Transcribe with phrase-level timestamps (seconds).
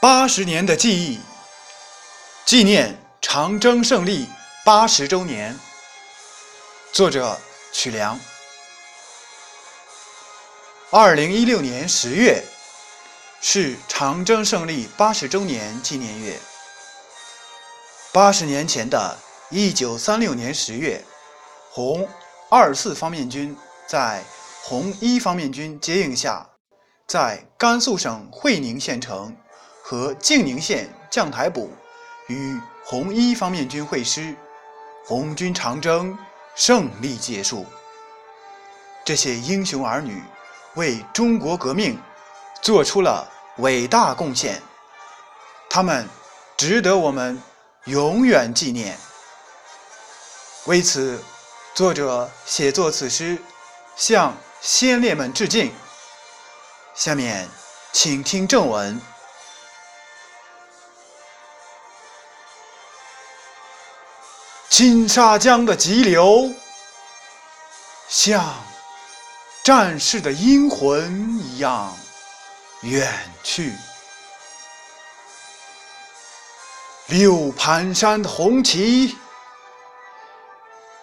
[0.00, 1.20] 八十年的记忆，
[2.46, 4.26] 纪念长征胜利
[4.64, 5.54] 八十周年。
[6.90, 7.38] 作者
[7.70, 8.18] 曲梁。
[10.90, 12.42] 二零一六年十月
[13.42, 16.40] 是长征胜利八十周年纪念月。
[18.10, 19.18] 八十年前的
[19.50, 21.04] 一九三六年十月，
[21.70, 22.08] 红
[22.48, 23.54] 二四方面军
[23.86, 24.24] 在
[24.62, 26.48] 红一方面军接应下，
[27.06, 29.36] 在甘肃省会宁县城。
[29.90, 31.66] 和静宁县将台堡
[32.28, 34.36] 与红一方面军会师，
[35.04, 36.16] 红军长征
[36.54, 37.66] 胜利结束。
[39.04, 40.22] 这些英雄儿女
[40.76, 42.00] 为中国革命
[42.62, 44.62] 做出了伟大贡献，
[45.68, 46.08] 他们
[46.56, 47.42] 值得我们
[47.86, 48.96] 永远纪念。
[50.66, 51.20] 为此，
[51.74, 53.36] 作者写作此诗，
[53.96, 55.72] 向先烈们致敬。
[56.94, 57.48] 下面，
[57.90, 59.00] 请听正文。
[64.70, 66.48] 金沙江的急流，
[68.08, 68.54] 像
[69.64, 71.92] 战士的英魂一样
[72.82, 73.12] 远
[73.42, 73.72] 去；
[77.08, 79.18] 六盘山的红旗，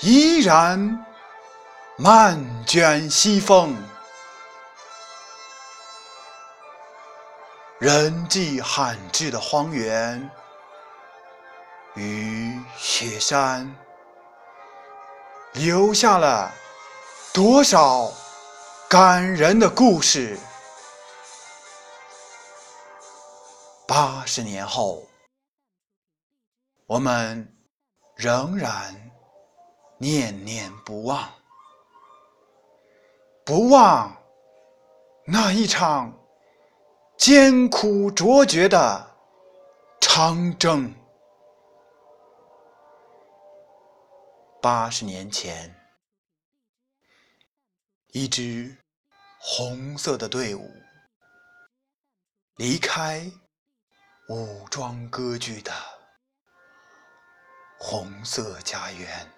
[0.00, 1.06] 依然
[1.96, 3.76] 漫卷西风；
[7.78, 10.30] 人迹罕至的荒原。
[11.94, 13.74] 与雪山
[15.54, 16.52] 留下了
[17.34, 18.12] 多少
[18.88, 20.38] 感人的故事？
[23.88, 25.02] 八十年后，
[26.86, 27.56] 我们
[28.14, 29.10] 仍然
[29.98, 31.28] 念念不忘，
[33.44, 34.16] 不忘
[35.26, 36.16] 那一场
[37.16, 39.10] 艰苦卓绝的
[40.00, 40.94] 长征。
[44.62, 45.74] 八十年前，
[48.08, 48.76] 一支
[49.38, 50.70] 红色的队伍
[52.56, 53.32] 离开
[54.28, 55.72] 武装割据的
[57.78, 59.32] 红色家园，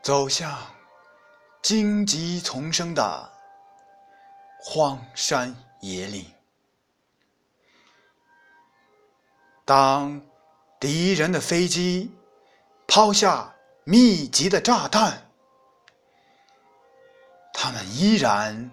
[0.00, 0.56] 走向
[1.60, 3.32] 荆棘丛生的
[4.60, 6.32] 荒山野岭。
[9.64, 10.24] 当
[10.78, 12.10] 敌人的飞机
[12.94, 13.50] 抛下
[13.84, 15.26] 密集的炸弹，
[17.50, 18.70] 他们依然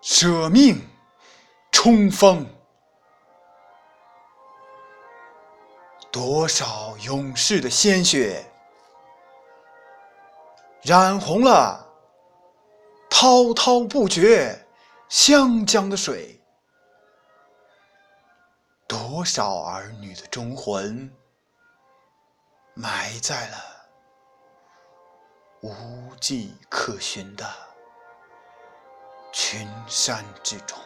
[0.00, 0.80] 舍命
[1.72, 2.46] 冲锋。
[6.12, 8.46] 多少勇士的鲜血
[10.82, 11.84] 染红了
[13.10, 14.64] 滔滔不绝
[15.08, 16.40] 湘江的水。
[18.86, 21.12] 多少儿女的忠魂
[22.74, 23.56] 埋在了
[25.60, 27.48] 无迹可寻的
[29.32, 30.78] 群山之中？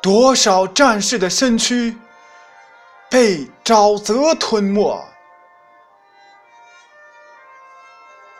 [0.00, 1.98] 多少战士的身躯
[3.10, 5.04] 被沼泽吞没？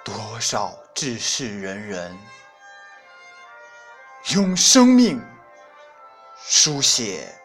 [0.05, 2.17] 多少志士仁人
[4.35, 5.21] 用生命？
[6.41, 7.38] 书写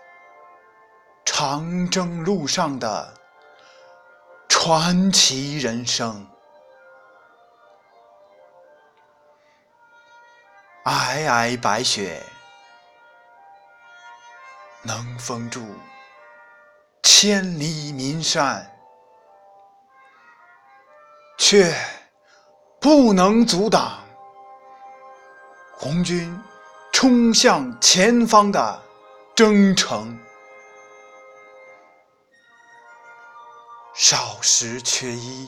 [1.25, 3.13] 长征路上的
[4.47, 6.27] 传奇人生，
[10.85, 12.21] 皑皑白雪
[14.83, 15.65] 能封住
[17.01, 18.69] 千里岷山，
[21.37, 21.73] 却
[22.79, 24.03] 不能阻挡
[25.71, 26.39] 红军
[26.91, 28.81] 冲向前方的。
[29.35, 30.15] 征程，
[34.05, 35.47] 少时缺衣，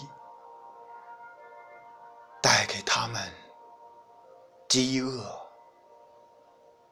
[2.42, 3.22] 带给他们
[4.70, 5.30] 饥饿、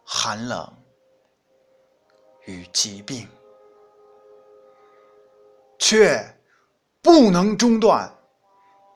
[0.03, 0.75] 寒冷
[2.43, 3.29] 与疾病，
[5.79, 6.37] 却
[7.01, 8.13] 不能中断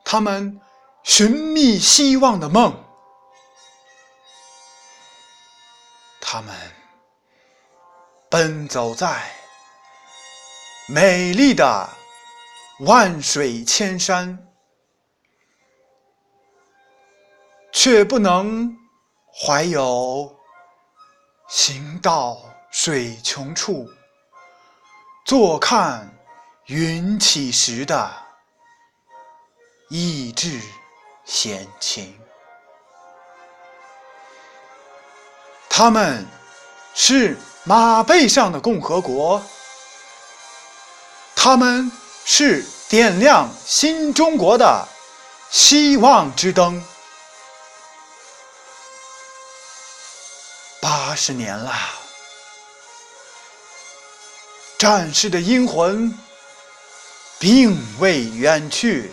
[0.04, 0.60] 他们
[1.02, 2.84] 寻觅希望的梦。
[6.20, 6.54] 他们。
[8.30, 9.26] 奔走在
[10.86, 11.88] 美丽的
[12.80, 14.38] 万水千山，
[17.72, 18.76] 却不能
[19.32, 20.32] 怀有
[21.48, 22.40] 行到
[22.70, 23.90] 水穷处，
[25.26, 26.08] 坐看
[26.66, 28.08] 云起时的
[29.88, 30.60] 意志
[31.24, 32.16] 闲情。
[35.68, 36.24] 他们
[36.94, 39.42] 是马背上的共和国，
[41.34, 41.90] 他们
[42.30, 44.86] 是点亮新中国的
[45.50, 46.84] 希望之灯。
[50.78, 51.72] 八十年了，
[54.76, 56.14] 战士的英魂
[57.38, 59.10] 并未远去，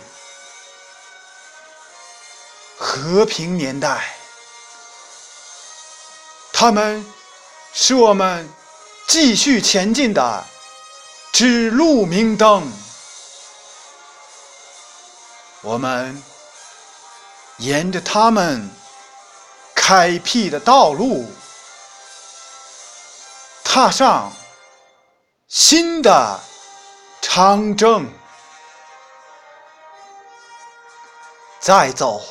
[2.76, 4.14] 和平年代。
[6.52, 7.02] 他们
[7.72, 8.46] 是我们
[9.08, 10.44] 继续前进的
[11.32, 12.70] 指路明灯。
[15.62, 16.22] 我们
[17.58, 18.70] 沿着他们
[19.74, 21.28] 开辟的道路，
[23.64, 24.32] 踏上
[25.48, 26.40] 新的
[27.20, 28.08] 长征。
[31.58, 32.22] 再走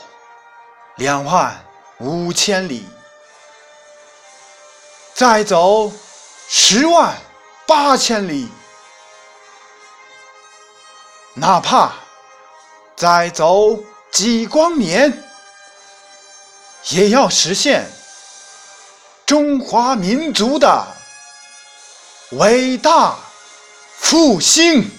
[0.96, 1.66] 两万
[2.00, 2.88] 五千里。
[5.14, 5.92] 再走
[6.50, 7.18] 十万
[7.66, 8.50] 八千里，
[11.34, 11.94] 哪怕
[12.96, 13.78] 再走
[14.12, 15.24] 几光年，
[16.90, 17.86] 也要实现
[19.26, 20.88] 中华民族的
[22.32, 23.18] 伟大
[23.98, 24.90] 复兴。